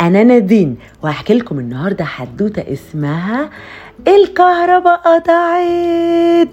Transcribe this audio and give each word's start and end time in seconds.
أنا 0.00 0.24
نادين. 0.24 0.76
وهحكي 1.02 1.34
لكم 1.34 1.58
النهاردة 1.58 2.04
حدوتة 2.04 2.72
اسمها 2.72 3.50
الكهرباء 4.08 4.96
قطعت. 4.96 6.48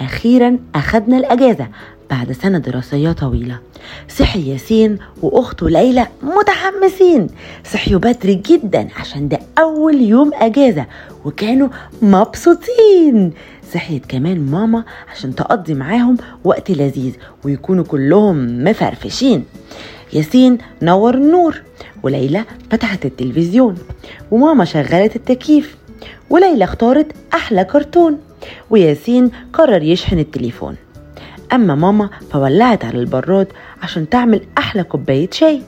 أخيرا 0.00 0.58
أخدنا 0.74 1.18
الأجازة 1.18 1.68
بعد 2.10 2.32
سنة 2.32 2.58
دراسية 2.58 3.12
طويلة. 3.12 3.58
صحي 4.08 4.52
ياسين 4.52 4.98
وأخته 5.22 5.70
ليلى 5.70 6.06
متحمسين. 6.22 7.26
صحيوا 7.64 8.00
بدري 8.00 8.34
جدا 8.34 8.88
عشان 8.96 9.28
ده 9.28 9.38
أول 9.58 10.00
يوم 10.00 10.30
أجازة 10.34 10.86
وكانوا 11.24 11.68
مبسوطين. 12.02 13.32
صحيت 13.74 14.06
كمان 14.06 14.50
ماما 14.50 14.84
عشان 15.12 15.34
تقضي 15.34 15.74
معاهم 15.74 16.16
وقت 16.44 16.70
لذيذ 16.70 17.12
ويكونوا 17.44 17.84
كلهم 17.84 18.64
مفرفشين. 18.64 19.44
ياسين 20.12 20.58
نور 20.82 21.14
النور 21.14 21.62
وليلى 22.02 22.44
فتحت 22.70 23.06
التلفزيون 23.06 23.78
وماما 24.30 24.64
شغلت 24.64 25.16
التكييف 25.16 25.76
وليلى 26.30 26.64
اختارت 26.64 27.06
أحلى 27.34 27.64
كرتون 27.64 28.18
وياسين 28.70 29.30
قرر 29.52 29.82
يشحن 29.82 30.18
التليفون. 30.18 30.76
أما 31.52 31.74
ماما 31.74 32.10
فولعت 32.32 32.84
على 32.84 32.98
البراد 32.98 33.46
عشان 33.82 34.08
تعمل 34.08 34.40
أحلى 34.58 34.82
كوباية 34.82 35.28
شاي. 35.32 35.62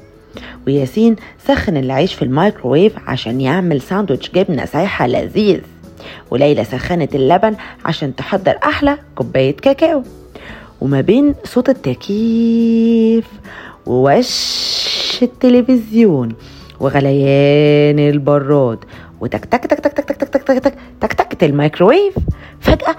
وياسين 0.66 1.16
سخن 1.46 1.76
العيش 1.76 2.14
في 2.14 2.22
الميكروويف 2.22 2.92
عشان 3.06 3.40
يعمل 3.40 3.80
ساندوتش 3.80 4.30
جبنة 4.30 4.64
سايحة 4.64 5.06
لذيذ. 5.06 5.60
وليلى 6.30 6.64
سخنت 6.64 7.14
اللبن 7.14 7.56
عشان 7.84 8.16
تحضر 8.16 8.58
أحلى 8.64 8.98
كوباية 9.14 9.56
كاكاو. 9.56 10.02
وما 10.82 11.00
بين 11.00 11.34
صوت 11.44 11.68
التكييف 11.68 13.24
ووش 13.86 15.18
التلفزيون 15.22 16.34
وغليان 16.80 17.98
البراد 17.98 18.78
وتك 19.20 19.44
تك 19.44 19.66
تك 19.66 19.80
تك 19.80 19.92
تك 19.92 20.04
تك 20.04 20.28
تك 20.28 20.42
تك 20.42 20.58
تك 21.00 21.12
تك 21.12 21.12
تك 21.12 21.44
الميكروويف 21.44 22.14
فجأة 22.60 22.96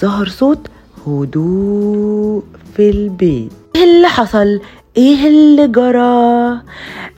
ظهر 0.00 0.26
صوت 0.28 0.68
هدوء 1.06 2.42
في 2.76 2.90
البيت 2.90 3.52
إيه 3.76 3.84
اللي 3.84 4.08
حصل 4.08 4.60
إيه 4.96 5.28
اللي 5.28 5.68
جرى 5.68 6.60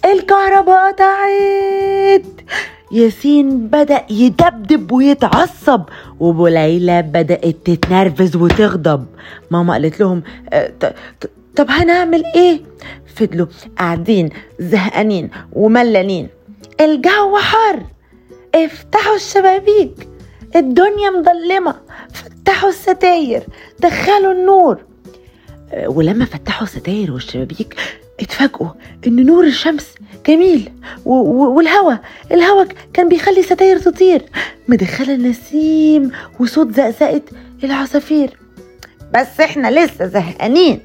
الكهرباء 0.04 0.92
قطعت 0.92 2.26
ياسين 2.92 3.66
بدأ 3.68 4.04
يدبدب 4.10 4.92
ويتعصب 4.92 5.82
وليلى 6.20 7.02
بدأت 7.02 7.56
تتنرفز 7.64 8.36
وتغضب. 8.36 9.06
ماما 9.50 9.72
قالت 9.72 10.00
لهم 10.00 10.22
"أه، 10.52 10.72
ط- 10.80 10.94
ط- 11.20 11.30
طب 11.56 11.66
هنعمل 11.70 12.22
إيه؟ 12.36 12.60
فضلوا 13.16 13.46
قاعدين 13.78 14.30
زهقانين 14.60 15.30
وملانين. 15.52 16.28
الجو 16.80 17.36
حر. 17.36 17.82
افتحوا 18.54 19.16
الشبابيك. 19.16 20.08
الدنيا 20.56 21.10
مظلمة. 21.10 21.74
فتحوا 22.12 22.68
الستاير. 22.68 23.42
دخلوا 23.80 24.32
النور. 24.32 24.78
أه، 25.72 25.88
ولما 25.88 26.24
فتحوا 26.24 26.66
الستاير 26.66 27.12
والشبابيك 27.12 27.76
اتفاجئوا 28.20 28.68
إن 29.06 29.26
نور 29.26 29.44
الشمس 29.44 29.94
جميل 30.28 30.70
و- 31.04 31.12
و- 31.14 31.54
والهوا 31.56 31.96
الهوا 32.32 32.64
كان 32.92 33.08
بيخلي 33.08 33.40
الستاير 33.40 33.78
تطير. 33.78 34.22
مدخلة 34.68 35.14
النسيم 35.14 36.10
وصوت 36.40 36.74
زقزقة 36.74 37.22
العصافير. 37.64 38.30
بس 39.14 39.40
إحنا 39.40 39.84
لسه 39.84 40.06
زهقانين. 40.06 40.80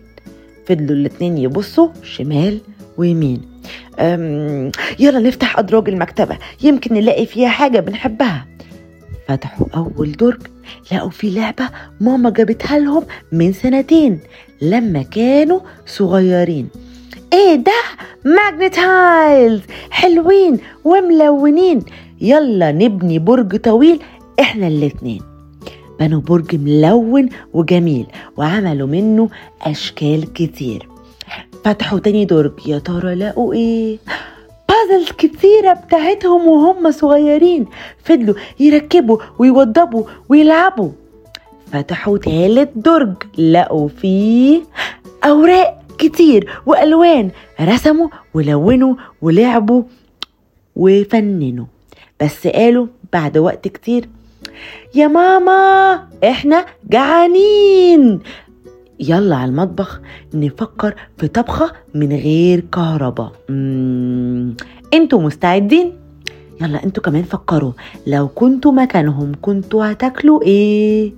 فضلوا 0.67 0.95
الاتنين 0.95 1.37
يبصوا 1.37 1.89
شمال 2.03 2.59
ويمين. 2.97 3.41
يلا 4.99 5.19
نفتح 5.19 5.59
أدراج 5.59 5.89
المكتبة. 5.89 6.37
يمكن 6.63 6.93
نلاقي 6.95 7.25
فيها 7.25 7.49
حاجة 7.49 7.79
بنحبها. 7.79 8.47
فتحوا 9.27 9.67
أول 9.75 10.11
درج 10.11 10.41
لقوا 10.91 11.09
فيه 11.09 11.39
لعبة 11.39 11.69
ماما 12.01 12.29
جابتها 12.29 12.79
لهم 12.79 13.03
من 13.31 13.53
سنتين 13.53 14.19
لما 14.61 15.01
كانوا 15.03 15.59
صغيرين. 15.85 16.67
إيه 17.33 17.55
ده؟ 17.55 17.81
Magna-Tiles 18.25 19.61
حلوين 19.91 20.59
وملونين. 20.83 21.79
يلا 22.21 22.71
نبني 22.71 23.19
برج 23.19 23.55
طويل 23.55 23.99
إحنا 24.39 24.67
الاتنين. 24.67 25.21
بنوا 25.99 26.21
برج 26.21 26.55
ملون 26.55 27.29
وجميل 27.53 28.07
وعملوا 28.37 28.87
منه 28.87 29.29
أشكال 29.61 30.33
كتير. 30.33 30.87
فتحوا 31.65 31.99
تاني 31.99 32.25
درج. 32.25 32.67
يا 32.67 32.79
ترى 32.79 33.15
لقوا 33.15 33.53
إيه؟ 33.53 33.97
puzzles 34.69 35.11
كتيرة 35.11 35.73
بتاعتهم 35.73 36.47
وهم 36.47 36.91
صغيرين. 36.91 37.65
فضلوا 38.03 38.35
يركبوا 38.59 39.17
ويوضبوا 39.39 40.03
ويلعبوا. 40.29 40.89
فتحوا 41.71 42.17
تالت 42.17 42.71
درج. 42.75 43.13
لقوا 43.37 43.87
فيه 43.87 44.61
كتير 46.09 46.61
وألوان. 46.65 47.31
رسموا 47.61 48.07
ولونوا 48.33 48.95
ولعبوا 49.21 49.83
وفننوا. 50.75 51.65
بس 52.21 52.47
قالوا 52.47 52.87
بعد 53.13 53.37
وقت 53.37 53.67
كتير 53.67 54.09
يا 54.95 55.07
ماما 55.07 56.03
إحنا 56.23 56.65
جعانين. 56.89 58.19
يلا 58.99 59.35
على 59.35 59.49
المطبخ 59.49 60.01
نفكر 60.33 60.95
في 61.17 61.27
طبخة 61.27 61.71
من 61.93 62.09
غير 62.09 62.59
كهرباء. 62.59 63.31
أنتوا 64.93 65.21
مستعدين؟ 65.21 65.93
يلا 66.61 66.83
أنتوا 66.83 67.03
كمان 67.03 67.23
فكروا. 67.23 67.71
لو 68.07 68.27
كنتوا 68.27 68.71
مكانهم 68.71 69.31
كنتوا 69.41 69.91
هتاكلوا 69.91 70.41
إيه؟ 70.41 71.13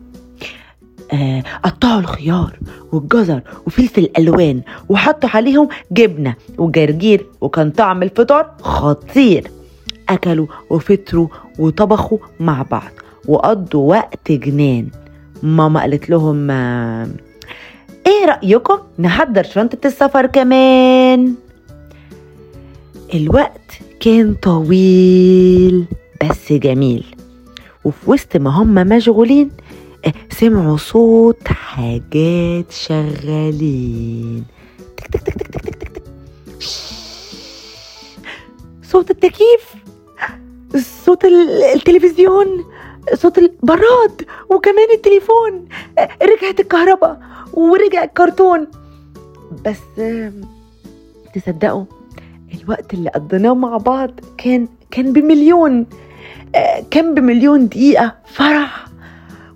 آه 1.14 1.44
قطعوا 1.64 2.00
الخيار 2.00 2.60
والجزر 2.92 3.42
وفلفل 3.68 4.10
ألوان 4.18 4.62
وحطوا 4.90 5.30
عليهم 5.34 5.68
جبنة 5.92 6.36
وجرجير 6.58 7.26
وكان 7.42 7.72
طعم 7.72 8.04
الفطار 8.04 8.52
خطير. 8.62 9.52
أكلوا 10.10 10.48
وفطروا 10.70 11.28
وطبخوا 11.60 12.18
مع 12.40 12.62
بعض 12.72 12.92
وقضوا 13.28 13.90
وقت 13.90 14.32
جنان. 14.32 14.88
ماما 15.44 15.80
قالت 15.82 16.10
لهم 16.10 16.52
آه، 16.52 17.08
إيه 18.08 18.26
رأيكم 18.26 18.78
نحضر 19.00 19.44
شنطة 19.44 19.88
السفر 19.88 20.26
كمان؟ 20.26 21.34
الوقت 23.14 23.72
كان 24.00 24.34
طويل 24.34 25.86
بس 26.24 26.54
جميل. 26.54 27.06
وفي 27.84 28.12
وسط 28.12 28.38
ما 28.38 28.50
هم 28.50 28.74
مشغولين 28.74 29.52
سمعوا 30.32 30.78
صوت 30.78 31.48
حاجات 31.48 32.72
شغالين. 32.72 34.46
تك 34.98 35.08
تك 35.08 35.22
تك 35.22 35.48
تك 35.48 35.62
تك 35.62 35.76
تك 35.76 35.90
تك. 35.90 36.04
صوت 38.84 39.12
التكييف. 39.12 39.76
صوت 41.06 41.26
التلفزيون. 41.76 42.66
صوت 43.14 43.38
البراد 43.38 44.26
وكمان 44.50 44.92
التليفون. 44.94 45.68
رجعت 46.22 46.60
الكهرباء. 46.60 47.22
ورجع 47.54 48.04
الكرتون. 48.04 48.68
بس 49.66 49.78
تصدقوا 51.36 51.86
الوقت 52.62 52.94
اللي 52.94 53.10
قضيناه 53.10 53.54
مع 53.54 53.78
بعض 53.78 54.12
كان 54.38 54.68
كان 54.92 55.14
بمليون. 55.14 55.86
كان 56.92 57.14
بمليون 57.14 57.68
دقيقة 57.68 58.16
فرح. 58.26 58.85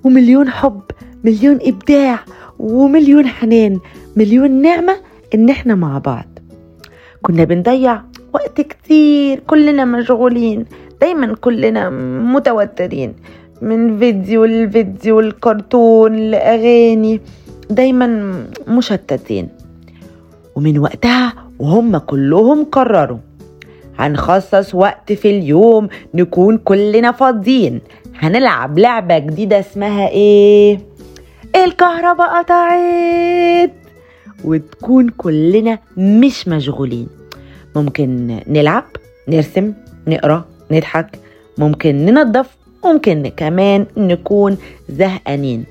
ومليون 0.03 0.49
حب 0.49 0.81
مليون 1.23 1.59
إبداع 1.61 2.19
ومليون 2.59 3.27
حنان 3.27 3.79
مليون 4.15 4.51
نعمة 4.51 4.95
إن 5.35 5.49
إحنا 5.49 5.75
مع 5.75 5.97
بعض. 5.97 6.25
كنا 7.21 7.43
بنضيع 7.43 8.01
وقت 8.33 8.61
كتير 8.61 9.39
كلنا 9.39 9.85
مشغولين 9.85 10.65
دايما 11.01 11.35
كلنا 11.35 11.89
متوترين. 12.33 13.13
من 13.61 13.99
فيديو 13.99 14.45
لفيديو 14.45 15.19
الكرتون 15.19 16.15
لأغاني 16.15 17.21
دايما 17.69 18.33
مشتتين. 18.67 19.47
ومن 20.55 20.79
وقتها 20.79 21.33
وهم 21.59 21.97
كلهم 21.97 22.63
قرروا 22.63 23.17
هنخصص 23.97 24.75
وقت 24.75 25.13
في 25.13 25.39
اليوم 25.39 25.87
نكون 26.13 26.57
كلنا 26.57 27.11
فاضيين. 27.11 27.81
هنلعب 28.19 28.79
لعبة 28.79 29.17
جديدة 29.19 29.59
اسمها 29.59 30.07
إيه؟ 30.09 30.79
الكهرباء 31.55 32.27
قطعت! 32.43 33.71
وتكون 34.43 35.09
كلنا 35.09 35.79
مش 35.97 36.47
مشغولين. 36.47 37.07
ممكن 37.75 38.39
نلعب 38.47 38.83
نرسم 39.27 39.73
نقرأ 40.07 40.45
نضحك. 40.71 41.19
ممكن 41.57 41.95
ننظف 42.05 42.57
ممكن 42.85 43.31
كمان 43.37 43.85
نكون 43.97 44.57
زهقانين. 44.89 45.65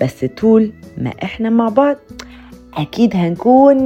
بس 0.00 0.24
طول 0.24 0.72
ما 0.98 1.12
إحنا 1.22 1.50
مع 1.50 1.68
بعض 1.68 1.96
أكيد 2.74 3.16
هنكون 3.16 3.76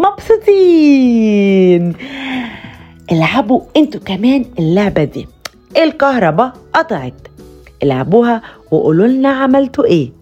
مبسوطين. 0.00 1.92
العبوا 3.12 3.60
أنتوا 3.76 4.00
كمان 4.00 4.44
اللعبة 4.58 5.04
دي. 5.04 5.26
الكهرباء 5.76 6.52
قطعت. 6.74 7.14
العبوها 7.84 8.42
وقولوا 8.70 9.06
لنا 9.06 9.28
عملتوا 9.28 9.84
إيه. 9.84 10.12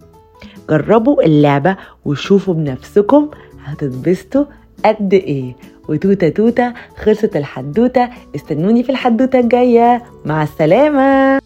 جربوا 0.70 1.22
اللعبة 1.22 1.76
وشوفوا 2.04 2.54
بنفسكم 2.54 3.28
هتتبسطوا 3.64 4.44
قد 4.84 5.14
إيه. 5.14 5.56
وتوتة 5.88 6.28
توتة 6.28 6.72
خلصت 6.96 7.36
الحدوتة 7.36 8.08
استنوني 8.36 8.82
في 8.82 8.90
الحدوتة 8.90 9.38
الجاية. 9.40 10.02
مع 10.24 10.42
السلامة. 10.42 11.40